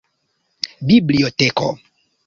[0.87, 1.67] biblioteko